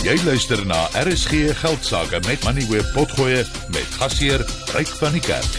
Jy 0.00 0.14
luister 0.24 0.62
na 0.64 0.86
RSG 0.96 1.50
Geldsaake 1.60 2.22
met 2.24 2.44
Money 2.44 2.64
Web 2.70 2.86
Potgoe 2.94 3.42
met 3.68 3.96
gasheer 4.00 4.40
Ryk 4.72 4.88
van 4.96 5.12
die 5.12 5.20
Kerk. 5.20 5.58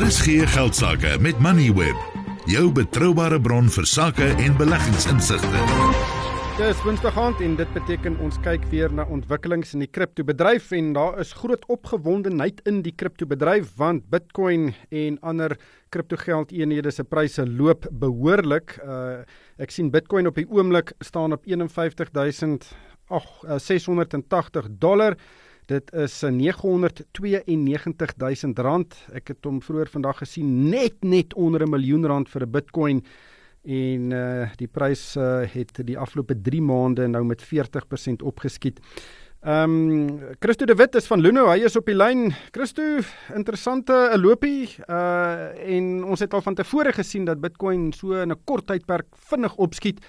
RSG 0.00 0.48
Geldsaake 0.54 1.18
met 1.20 1.38
Money 1.38 1.68
Web, 1.76 2.00
jou 2.48 2.70
betroubare 2.72 3.40
bron 3.40 3.68
vir 3.68 3.86
sake 3.86 4.32
en 4.40 4.56
beleggingsinsigte. 4.56 6.19
Dis 6.60 6.76
Woensdag 6.84 7.16
aand 7.16 7.38
en 7.40 7.54
dit 7.56 7.70
beteken 7.72 8.18
ons 8.20 8.36
kyk 8.44 8.60
weer 8.68 8.92
na 8.92 9.08
ontwikkelings 9.08 9.70
in 9.72 9.80
die 9.80 9.88
kriptobedryf 9.88 10.68
en 10.76 10.92
daar 10.92 11.16
is 11.22 11.32
groot 11.38 11.62
opgewondenheid 11.72 12.60
in 12.68 12.82
die 12.84 12.92
kriptobedryf 12.92 13.70
want 13.80 14.04
Bitcoin 14.12 14.76
en 14.92 15.16
ander 15.24 15.56
kriptogeldeenhede 15.88 16.92
se 16.92 17.00
pryse 17.08 17.48
loop 17.48 17.88
behoorlik. 18.02 18.76
Uh 18.84 19.24
ek 19.56 19.72
sien 19.72 19.88
Bitcoin 19.88 20.28
op 20.28 20.36
die 20.36 20.44
oomblik 20.52 20.92
staan 21.00 21.32
op 21.32 21.48
51000 21.48 22.68
ag 23.08 23.24
680 23.56 24.68
dollar. 24.84 25.16
Dit 25.64 25.88
is 25.96 26.20
992000 26.20 28.58
rand. 28.58 28.92
Ek 29.16 29.28
het 29.32 29.40
hom 29.48 29.64
vroeër 29.64 29.88
vandag 29.96 30.20
gesien 30.26 30.68
net 30.68 31.00
net 31.00 31.32
onder 31.34 31.62
'n 31.64 31.70
miljoen 31.70 32.04
rand 32.04 32.28
vir 32.28 32.42
'n 32.44 32.50
Bitcoin 32.52 33.00
en 33.62 34.12
uh 34.12 34.48
die 34.56 34.68
prys 34.68 35.16
uh, 35.16 35.42
het 35.52 35.80
die 35.86 35.98
afgelope 35.98 36.34
3 36.42 36.62
maande 36.62 37.08
nou 37.08 37.24
met 37.24 37.42
40% 37.44 38.24
opgeskiet. 38.24 38.80
Ehm 39.40 39.72
um, 39.72 40.20
Christo 40.38 40.66
de 40.66 40.74
Wit 40.74 40.94
is 40.94 41.06
van 41.06 41.20
Luno, 41.20 41.46
hy 41.48 41.64
is 41.64 41.76
op 41.76 41.86
die 41.86 41.96
lyn. 41.96 42.34
Christo, 42.52 43.00
interessante 43.34 44.10
'n 44.12 44.20
lopie 44.20 44.68
uh 44.88 45.76
en 45.76 46.04
ons 46.04 46.20
het 46.20 46.34
al 46.34 46.42
van 46.42 46.54
tevore 46.54 46.92
gesien 46.92 47.24
dat 47.24 47.40
Bitcoin 47.40 47.92
so 47.92 48.12
in 48.12 48.32
'n 48.32 48.44
kort 48.44 48.66
tydperk 48.66 49.06
vinnig 49.16 49.56
opskiet 49.56 50.04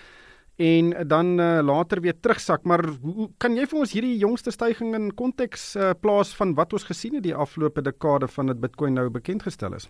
en 0.56 1.08
dan 1.08 1.40
uh, 1.40 1.60
later 1.64 2.02
weer 2.02 2.20
terugsak. 2.20 2.64
Maar 2.64 2.86
hoe 3.02 3.30
kan 3.38 3.56
jy 3.56 3.66
vir 3.66 3.80
ons 3.80 3.92
hierdie 3.92 4.18
jongste 4.18 4.52
stygings 4.52 4.98
in 4.98 5.14
konteks 5.16 5.76
uh, 5.76 5.92
plaas 6.00 6.36
van 6.36 6.54
wat 6.54 6.74
ons 6.74 6.84
gesien 6.84 7.16
het 7.18 7.24
die 7.24 7.36
afgelope 7.36 7.82
dekade 7.82 8.28
van 8.28 8.52
dit 8.52 8.60
Bitcoin 8.60 8.94
nou 8.94 9.10
bekend 9.10 9.44
gestel 9.44 9.74
is? 9.74 9.90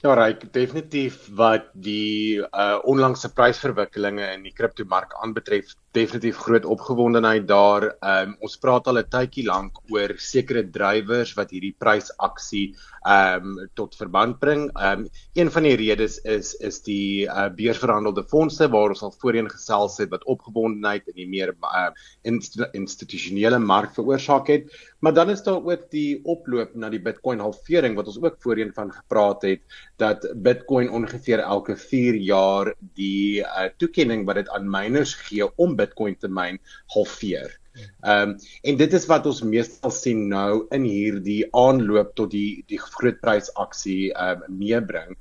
Ja, 0.00 0.14
ryk 0.16 0.46
definitief 0.54 1.26
wat 1.36 1.66
die 1.86 2.40
uh 2.40 2.78
onlangse 2.88 3.28
prysverwikkelinge 3.36 4.30
in 4.32 4.46
die 4.46 4.54
kriptomark 4.56 5.12
aanbetref, 5.20 5.74
definitief 5.92 6.36
groot 6.36 6.64
opgewondenheid 6.64 7.48
daar. 7.48 7.88
Um 8.00 8.36
ons 8.46 8.56
praat 8.62 8.86
al 8.86 9.00
'n 9.00 9.08
tydjie 9.10 9.44
lank 9.46 9.80
oor 9.90 10.14
sekere 10.16 10.62
drywers 10.70 11.34
wat 11.34 11.50
hierdie 11.50 11.74
prysaksie 11.78 12.76
um 13.02 13.56
tot 13.74 13.96
verband 13.96 14.38
bring. 14.38 14.70
Um 14.78 15.08
een 15.34 15.50
van 15.50 15.62
die 15.62 15.76
redes 15.76 16.18
is 16.22 16.54
is 16.54 16.80
die 16.86 17.26
uh 17.26 17.48
beursverhandelde 17.48 18.24
fondse 18.24 18.68
waar 18.68 18.94
ons 18.94 19.02
al 19.02 19.14
voorheen 19.18 19.50
gesels 19.50 19.98
het 19.98 20.10
wat 20.10 20.24
opgewondenheid 20.24 21.08
in 21.08 21.16
die 21.16 21.28
meer 21.28 21.54
uh 21.62 21.90
inst 22.22 22.60
institusionele 22.72 23.58
mark 23.58 23.94
veroorsaak 23.94 24.46
het. 24.46 24.70
Maar 25.00 25.14
dan 25.14 25.30
is 25.30 25.42
daar 25.42 25.64
ook 25.64 25.90
die 25.90 26.20
oploop 26.24 26.74
na 26.74 26.88
die 26.88 27.02
Bitcoin 27.02 27.40
halvering 27.40 27.96
wat 27.96 28.06
ons 28.06 28.22
ook 28.22 28.36
voorheen 28.38 28.72
van 28.74 28.92
gepraat 28.92 29.42
het 29.42 29.60
dat 29.96 30.26
Bitcoin 30.36 30.90
ongeveer 30.90 31.38
elke 31.40 31.76
4 31.76 32.14
jaar 32.14 32.74
die 32.94 33.40
uh 33.40 33.68
toekenning 33.76 34.26
wat 34.26 34.34
dit 34.34 34.48
aan 34.48 34.70
miners 34.70 35.14
gee 35.14 35.56
om 35.56 35.76
Bitcoin 35.80 36.18
te 36.20 36.28
myn 36.40 36.60
halveer. 36.96 37.60
Ehm 38.02 38.30
um, 38.30 38.36
en 38.62 38.78
dit 38.80 38.94
is 38.98 39.06
wat 39.10 39.26
ons 39.30 39.42
meestal 39.46 39.92
sien 39.94 40.24
nou 40.32 40.64
in 40.74 40.86
hierdie 40.88 41.42
aanloop 41.56 42.14
tot 42.18 42.32
die 42.32 42.62
die 42.70 42.80
groot 42.80 43.20
prysaksie 43.22 44.10
ehm 44.10 44.42
um, 44.46 44.56
meebring. 44.62 45.14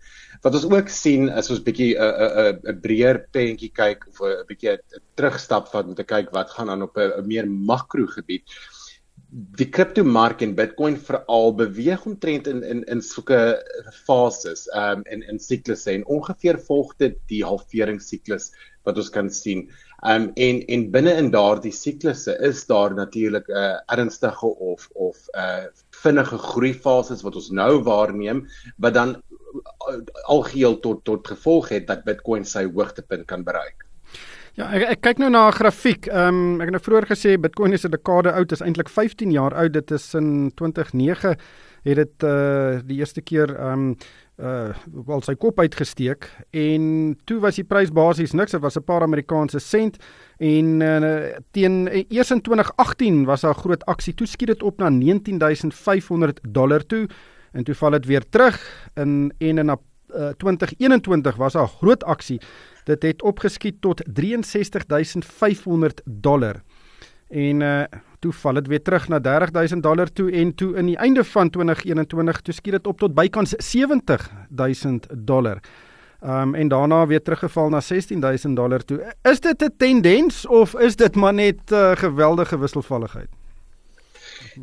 Wat 0.45 0.57
ons 0.57 0.65
ook 0.69 0.89
sien 0.93 1.29
is 1.41 1.51
ons 1.53 1.61
bietjie 1.67 1.91
'n 1.93 2.09
'n 2.45 2.59
'n 2.73 2.81
breër 2.85 3.21
prentjie 3.35 3.71
kyk 3.81 4.07
of 4.09 4.21
'n 4.25 4.47
bietjie 4.49 4.73
'n 4.73 5.03
terugstap 5.15 5.69
van 5.73 5.91
om 5.91 5.95
te 5.95 6.07
kyk 6.15 6.33
wat 6.33 6.49
gaan 6.55 6.69
aan 6.69 6.87
op 6.87 6.97
'n 6.97 7.27
meer 7.27 7.47
makro 7.47 8.07
gebied. 8.07 8.43
Die 9.61 9.69
kriptomark 9.69 10.41
en 10.41 10.55
Bitcoin 10.55 10.97
veral 10.97 11.53
beweeg 11.53 12.05
omtrent 12.05 12.47
in 12.47 12.63
in 12.63 12.83
in 12.83 13.01
sulke 13.01 13.61
fases 14.05 14.65
ehm 14.73 14.99
um, 14.99 15.03
in 15.05 15.21
in 15.21 15.39
siklusse 15.39 15.91
en 15.91 16.05
ongeveer 16.05 16.57
volg 16.71 16.97
dit 16.97 17.15
die 17.27 17.43
halveringssiklus 17.45 18.51
wat 18.83 18.97
ons 18.97 19.09
kan 19.09 19.29
sien. 19.29 19.67
Ehm 19.69 19.88
um, 20.01 20.31
en 20.35 20.61
en 20.67 20.85
binne 20.91 21.13
in 21.21 21.31
daardie 21.31 21.73
siklusse 21.75 22.37
is 22.49 22.65
daar 22.65 22.93
natuurlik 22.93 23.47
'n 23.47 23.57
uh, 23.57 23.77
ernstige 23.85 24.45
of 24.45 24.89
of 24.93 25.17
'n 25.33 25.39
uh, 25.39 25.65
vinnige 26.03 26.37
groeifases 26.37 27.21
wat 27.21 27.35
ons 27.35 27.49
nou 27.49 27.83
waarneem 27.83 28.47
wat 28.77 28.93
dan 28.93 29.09
uh, 29.15 29.99
algeheel 30.23 30.79
tot 30.79 31.03
tot 31.03 31.27
gevolg 31.27 31.69
het 31.69 31.87
dat 31.87 32.03
Bitcoin 32.03 32.45
sy 32.45 32.65
hoogtepunt 32.65 33.25
kan 33.25 33.43
bereik. 33.43 33.85
Ja, 34.53 34.67
ek, 34.75 34.83
ek 34.89 35.01
kyk 35.01 35.17
nou 35.17 35.29
na 35.29 35.47
'n 35.47 35.55
grafiek. 35.55 36.07
Ehm 36.07 36.27
um, 36.27 36.61
ek 36.61 36.67
het 36.67 36.75
nou 36.75 36.83
vroeër 36.83 37.07
gesê 37.07 37.39
Bitcoin 37.39 37.73
is 37.73 37.85
'n 37.85 37.91
dekade 37.91 38.31
oud, 38.31 38.51
is 38.51 38.61
eintlik 38.61 38.89
15 38.89 39.31
jaar 39.31 39.53
oud. 39.53 39.73
Dit 39.73 39.91
is 39.91 40.13
in 40.13 40.51
2009 40.55 41.37
het 41.83 41.95
dit 41.95 42.23
uh 42.23 42.79
die 42.85 42.99
eerste 42.99 43.21
keer 43.21 43.49
um, 43.71 43.95
uh 44.39 44.71
wel 45.05 45.21
sy 45.21 45.35
kop 45.35 45.59
uitgesteek 45.59 46.29
en 46.55 47.15
toe 47.25 47.39
was 47.43 47.59
die 47.59 47.67
prys 47.67 47.91
basies 47.91 48.33
niks. 48.33 48.51
Dit 48.51 48.61
was 48.61 48.77
'n 48.77 48.83
paar 48.83 49.01
Amerikaanse 49.01 49.59
sent 49.59 49.97
en 50.37 50.81
uh, 50.81 51.35
teen 51.51 51.87
eers 52.09 52.31
in 52.31 52.41
2018 52.41 53.25
was 53.25 53.41
daar 53.41 53.55
'n 53.55 53.61
groot 53.61 53.85
aksie. 53.85 54.13
Toe 54.13 54.27
skiet 54.27 54.47
dit 54.47 54.63
op 54.63 54.77
na 54.79 54.89
19500 54.89 56.39
dollar 56.43 56.85
toe 56.85 57.07
en 57.51 57.63
toe 57.63 57.75
val 57.75 57.91
dit 57.91 58.05
weer 58.05 58.29
terug 58.29 58.89
in 58.95 59.33
en 59.37 59.57
in 59.57 59.69
uh, 59.69 60.29
2021 60.37 61.35
was 61.35 61.53
'n 61.53 61.67
groot 61.67 62.03
aksie. 62.03 62.41
Dit 62.83 63.01
het 63.01 63.21
opgeskiet 63.21 63.81
tot 63.81 64.01
63500 64.13 66.01
dollar 66.05 66.61
en 67.29 67.61
uh 67.61 67.83
toe 68.19 68.33
val 68.35 68.53
dit 68.53 68.67
weer 68.67 68.81
terug 68.83 69.07
na 69.07 69.19
30000 69.19 69.83
dollar 69.83 70.09
toe 70.11 70.31
en 70.31 70.49
toe 70.55 70.73
in 70.75 70.85
die 70.85 70.97
einde 70.97 71.23
van 71.23 71.49
2021 71.49 72.41
toe 72.41 72.53
skiet 72.53 72.75
dit 72.75 72.87
op 72.87 72.99
tot 72.99 73.13
bykans 73.15 73.53
70000 73.57 75.07
dollar. 75.15 75.61
Um 76.19 76.55
en 76.55 76.67
daarna 76.67 77.05
weer 77.07 77.21
teruggeval 77.21 77.69
na 77.69 77.79
16000 77.79 78.55
dollar 78.55 78.83
toe. 78.83 79.13
Is 79.23 79.39
dit 79.39 79.63
'n 79.63 79.73
tendens 79.77 80.47
of 80.47 80.75
is 80.75 80.95
dit 80.95 81.15
maar 81.15 81.33
net 81.33 81.71
uh, 81.71 81.95
geweldige 81.95 82.59
wisselvalligheid? 82.59 83.38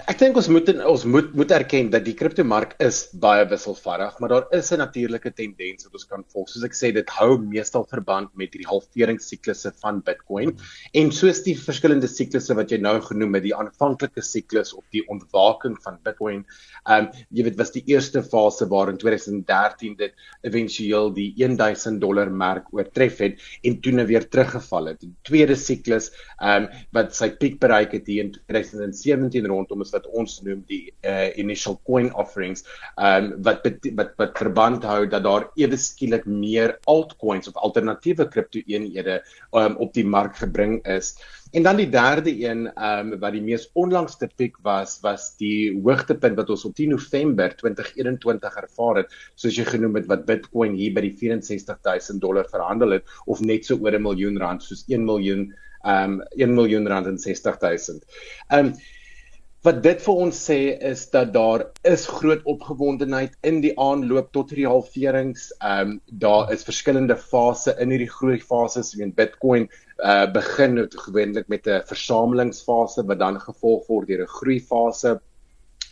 Ek 0.05 0.19
dink 0.21 0.37
ons 0.37 0.49
moet 0.53 0.67
ons 0.85 1.05
moet 1.09 1.29
moet 1.39 1.53
erken 1.57 1.87
dat 1.89 2.03
die 2.05 2.13
kriptomark 2.17 2.75
is 2.85 2.99
baie 3.23 3.47
wisselvallig, 3.49 4.17
maar 4.21 4.29
daar 4.29 4.47
is 4.53 4.71
'n 4.73 4.79
natuurlike 4.83 5.31
tendens 5.33 5.87
wat 5.87 5.95
ons 5.95 6.05
kan 6.05 6.25
volg. 6.33 6.49
Soos 6.49 6.65
ek 6.65 6.75
sê, 6.77 6.93
dit 6.93 7.09
hou 7.17 7.39
meestal 7.39 7.87
verband 7.89 8.29
met 8.37 8.53
hierdie 8.53 8.69
halveringsiklusse 8.69 9.73
van 9.81 10.03
Bitcoin 10.03 10.53
en 10.93 11.13
soos 11.13 11.41
die 11.45 11.55
verskillende 11.55 12.09
siklusse 12.09 12.55
wat 12.55 12.71
jy 12.71 12.79
nou 12.79 13.01
genoem 13.01 13.35
het, 13.35 13.45
die 13.45 13.55
aanvanklike 13.55 14.21
siklus 14.21 14.75
of 14.75 14.85
die 14.93 15.03
ontwaking 15.09 15.79
van 15.83 15.99
Bitcoin. 16.05 16.45
Ehm 16.85 17.07
um, 17.07 17.09
jy 17.31 17.45
weet 17.45 17.57
was 17.57 17.73
die 17.73 17.85
eerste 17.87 18.23
fase 18.23 18.69
waar 18.69 18.91
in 18.91 18.99
2013 18.99 19.97
dit 19.97 20.13
éventueel 20.43 21.15
die 21.15 21.33
1000 21.37 22.01
dollar 22.01 22.31
merk 22.31 22.67
oortref 22.73 23.19
het 23.19 23.41
en 23.65 23.81
toe 23.81 23.93
nou 23.93 24.07
weer 24.07 24.29
teruggeval 24.29 24.93
het. 24.93 25.01
Die 25.01 25.15
tweede 25.23 25.57
siklus 25.57 26.13
ehm 26.39 26.65
um, 26.65 26.69
wat 26.93 27.15
sy 27.15 27.31
piek 27.31 27.59
bereik 27.61 27.93
het 27.93 28.07
hier 28.07 28.25
in 28.25 28.33
2017 28.33 29.47
rondom 29.47 29.86
is 29.87 29.95
wat 29.95 30.09
ons 30.19 30.41
noem 30.47 30.63
die 30.69 30.83
uh, 31.07 31.31
initial 31.41 31.79
coin 31.89 32.11
offerings 32.19 32.65
um, 32.99 33.33
wat 33.47 33.67
wat 33.99 34.13
wat 34.21 34.37
verband 34.43 34.85
hou 34.89 35.05
dat 35.13 35.25
daar 35.27 35.49
ewe 35.61 35.79
skielik 35.81 36.27
meer 36.27 36.77
altcoins 36.93 37.51
of 37.51 37.59
alternatiewe 37.69 38.29
kriptoeenhede 38.35 39.21
um, 39.53 39.79
op 39.83 39.95
die 39.97 40.07
mark 40.17 40.37
gebring 40.43 40.79
is 40.99 41.15
en 41.57 41.65
dan 41.65 41.79
die 41.79 41.89
derde 41.91 42.33
een 42.43 42.67
um, 42.75 43.13
wat 43.23 43.37
die 43.37 43.45
mees 43.45 43.69
onlangste 43.79 44.29
piek 44.37 44.59
was 44.67 44.99
was 45.07 45.31
die 45.41 45.73
hoogtepunt 45.79 46.39
wat 46.41 46.51
ons 46.53 46.67
op 46.69 46.75
10 46.77 46.97
November 46.97 47.55
2021 47.63 48.59
ervaar 48.65 49.03
het 49.03 49.15
soos 49.35 49.57
jy 49.57 49.67
genoem 49.69 50.01
het 50.01 50.11
wat 50.11 50.27
Bitcoin 50.29 50.75
hier 50.79 50.97
by 50.97 51.07
die 51.07 51.15
64000 51.17 52.21
dollar 52.21 52.51
verhandel 52.51 52.99
het 52.99 53.17
of 53.27 53.41
net 53.41 53.65
so 53.69 53.79
oor 53.79 53.95
'n 53.95 54.03
miljoen 54.03 54.43
rand 54.43 54.63
soos 54.63 54.85
1 54.89 55.05
miljoen 55.05 55.49
um 55.87 56.21
1 56.35 56.55
miljoen 56.55 56.87
rand 56.89 57.07
en 57.07 57.19
60000. 57.19 58.05
Um 58.51 58.75
Wat 59.67 59.81
dit 59.83 60.03
vir 60.05 60.19
ons 60.23 60.41
sê 60.49 60.57
is 60.89 61.01
dat 61.11 61.33
daar 61.35 61.65
is 61.91 62.05
groot 62.07 62.45
opgewondenheid 62.53 63.33
in 63.51 63.57
die 63.65 63.73
aanloop 63.83 64.29
tot 64.37 64.53
hierdie 64.53 64.69
halverings. 64.71 65.49
Ehm 65.59 65.89
um, 65.89 65.97
daar 66.23 66.53
is 66.55 66.63
verskillende 66.69 67.17
fases 67.19 67.75
in 67.83 67.91
hierdie 67.91 68.13
groei 68.13 68.39
fases. 68.39 68.93
Ek 68.95 69.01
meen 69.01 69.15
Bitcoin 69.17 69.67
uh 70.11 70.29
begin 70.37 70.79
gewoonlik 71.07 71.51
met 71.51 71.67
'n 71.67 71.83
versamelingsfase 71.89 73.07
wat 73.11 73.19
dan 73.25 73.41
gevolg 73.49 73.89
word 73.91 74.07
deur 74.13 74.23
'n 74.23 74.35
groeifase 74.39 75.17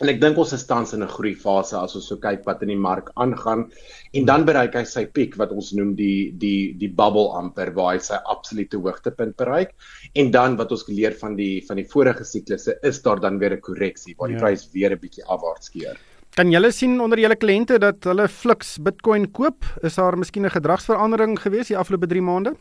En 0.02 0.10
ek 0.10 0.18
dink 0.18 0.38
ons 0.42 0.52
is 0.56 0.64
tans 0.66 0.92
in 0.96 1.02
'n 1.04 1.08
groei 1.08 1.34
fase 1.38 1.76
as 1.78 1.94
ons 1.94 2.08
so 2.08 2.16
kyk 2.16 2.42
wat 2.46 2.62
in 2.62 2.72
die 2.72 2.84
mark 2.86 3.12
aangaan 3.14 3.70
en 4.12 4.24
dan 4.26 4.44
bereik 4.44 4.74
hy 4.74 4.82
sy 4.84 5.04
piek 5.06 5.36
wat 5.38 5.52
ons 5.52 5.72
noem 5.72 5.94
die 5.94 6.32
die 6.32 6.74
die 6.80 6.88
bubble 6.88 7.30
amper 7.38 7.70
waar 7.76 7.94
hy 7.94 8.00
sy 8.00 8.18
absolute 8.34 8.76
hoogtepunt 8.76 9.36
bereik 9.36 9.70
en 10.14 10.30
dan 10.30 10.56
wat 10.56 10.72
ons 10.72 10.82
geleer 10.82 11.14
van 11.20 11.36
die 11.36 11.62
van 11.68 11.76
die 11.76 11.86
vorige 11.86 12.24
siklusse 12.24 12.74
is 12.82 13.02
daar 13.02 13.20
dan 13.20 13.38
weer 13.38 13.54
'n 13.54 13.60
korreksie 13.60 14.16
waar 14.18 14.28
die 14.28 14.36
ja. 14.36 14.42
prys 14.42 14.68
weer 14.72 14.90
'n 14.90 14.98
bietjie 14.98 15.24
afwaarts 15.26 15.70
keer. 15.70 15.96
Kan 16.34 16.50
julle 16.50 16.72
sien 16.72 17.00
onder 17.00 17.18
julle 17.18 17.36
kliënte 17.36 17.78
dat 17.78 18.02
hulle 18.02 18.26
fliks 18.28 18.78
Bitcoin 18.82 19.30
koop? 19.30 19.62
Is 19.82 19.94
daar 19.94 20.18
miskien 20.18 20.44
'n 20.44 20.50
gedragsverandering 20.50 21.38
gewees 21.38 21.68
die 21.68 21.78
afgelope 21.78 22.06
3 22.06 22.20
maande? 22.20 22.56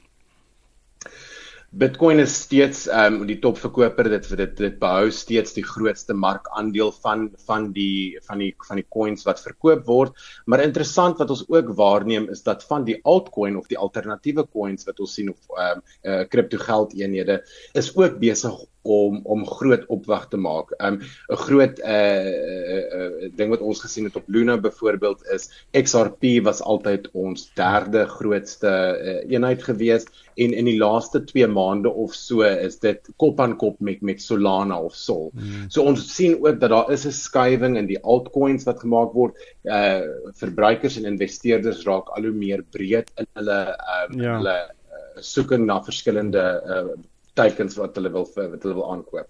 Bitcoin 1.73 2.19
is 2.21 2.33
steeds 2.37 2.83
ehm 2.85 3.15
um, 3.15 3.23
die 3.25 3.39
topverkoper 3.41 4.05
dit 4.11 4.27
dit 4.37 4.51
dit 4.59 4.75
behou 4.81 5.07
steeds 5.09 5.55
die 5.55 5.63
grootste 5.65 6.13
markandeel 6.13 6.91
van 7.01 7.23
van 7.47 7.71
die 7.73 8.19
van 8.27 8.43
die 8.43 8.51
van 8.67 8.77
die 8.77 8.85
coins 8.95 9.25
wat 9.25 9.41
verkoop 9.41 9.81
word. 9.87 10.21
Maar 10.45 10.61
interessant 10.67 11.17
wat 11.17 11.33
ons 11.33 11.41
ook 11.49 11.71
waarneem 11.79 12.27
is 12.29 12.45
dat 12.45 12.61
van 12.69 12.85
die 12.85 12.99
altcoin 13.01 13.57
of 13.57 13.65
die 13.73 13.79
alternatiewe 13.87 14.45
coins 14.53 14.85
wat 14.85 15.01
ons 15.01 15.17
sien 15.17 15.33
of 15.33 15.57
ehm 15.57 15.81
um, 15.81 15.83
uh, 16.11 16.19
kripto 16.29 16.61
geld 16.61 16.93
eenhede 16.93 17.39
is 17.73 17.89
ook 17.97 18.21
besig 18.21 18.53
om 18.83 19.19
om 19.23 19.45
groot 19.47 19.85
opwag 19.87 20.27
te 20.29 20.37
maak. 20.37 20.73
Um 20.83 20.99
'n 21.31 21.39
groot 21.45 21.79
uh, 21.79 21.93
uh, 21.93 22.83
uh 22.99 23.29
ding 23.35 23.49
wat 23.49 23.61
ons 23.61 23.79
gesien 23.79 24.03
het 24.03 24.15
op 24.15 24.27
Luna 24.27 24.57
byvoorbeeld 24.57 25.23
is 25.33 25.49
XRP 25.71 26.43
was 26.43 26.61
altyd 26.61 27.09
ons 27.11 27.51
derde 27.55 28.05
grootste 28.05 28.67
uh, 28.67 29.31
eenheid 29.31 29.63
gewees 29.63 30.05
en 30.35 30.53
in 30.53 30.65
die 30.65 30.77
laaste 30.77 31.23
2 31.23 31.47
maande 31.47 31.89
of 31.89 32.13
so 32.13 32.41
is 32.41 32.79
dit 32.79 33.09
kop 33.17 33.39
aan 33.39 33.55
kop 33.57 33.79
met 33.79 34.01
met 34.01 34.21
Solana 34.21 34.79
of 34.79 34.95
Sol. 34.95 35.31
Hmm. 35.31 35.69
So 35.69 35.83
ons 35.83 36.15
sien 36.15 36.35
ook 36.43 36.59
dat 36.59 36.69
daar 36.69 36.91
is 36.91 37.05
'n 37.05 37.11
skuiwing 37.11 37.77
in 37.77 37.87
die 37.87 38.01
altcoins 38.03 38.65
wat 38.65 38.79
gemaak 38.79 39.13
word. 39.13 39.37
Uh 39.63 40.01
verbruikers 40.35 40.97
en 40.97 41.05
investeerders 41.05 41.85
raak 41.85 42.09
al 42.09 42.23
hoe 42.23 42.35
meer 42.35 42.63
breed 42.63 43.11
in 43.17 43.27
hulle 43.33 43.59
um 43.95 44.19
ja. 44.19 44.37
hulle 44.37 44.57
uh, 44.91 45.21
soeking 45.21 45.65
na 45.65 45.81
verskillende 45.83 46.43
uh 46.67 47.12
teikens 47.33 47.75
wat 47.79 47.95
hulle 47.97 48.11
wil 48.13 48.27
wat 48.35 48.63
hulle 48.63 48.75
wil 48.79 48.91
aankoop. 48.91 49.27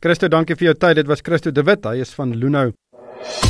Christo, 0.00 0.28
dankie 0.28 0.56
vir 0.56 0.70
jou 0.70 0.76
tyd. 0.76 0.96
Dit 1.00 1.06
was 1.10 1.20
Christo 1.24 1.50
de 1.52 1.62
Wit. 1.64 1.84
Hy 1.84 1.96
is 2.04 2.12
van 2.16 2.34
Luno. 2.36 2.72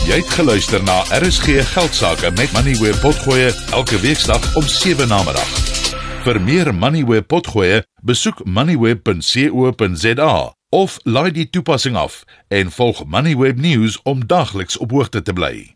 Jy 0.06 0.20
het 0.20 0.30
geluister 0.38 0.82
na 0.86 1.02
RSG 1.18 1.46
Geldsaake 1.74 2.30
met 2.38 2.52
Money 2.54 2.76
where 2.80 2.96
potgoe 3.02 3.50
elke 3.74 3.98
weeksdag 4.00 4.56
om 4.56 4.62
7 4.62 5.08
na 5.10 5.22
middag. 5.26 5.50
Vir 6.26 6.40
meer 6.40 6.74
Money 6.74 7.04
where 7.04 7.22
potgoe, 7.22 7.82
besoek 8.02 8.44
moneyweb.co.za 8.44 10.32
of 10.70 10.98
laai 11.04 11.30
die 11.30 11.50
toepassing 11.50 11.96
af 11.96 12.24
en 12.48 12.70
volg 12.70 13.04
Moneyweb 13.06 13.56
News 13.58 14.02
om 14.02 14.26
dagliks 14.26 14.76
op 14.78 14.90
hoogte 14.90 15.22
te 15.22 15.32
bly. 15.32 15.75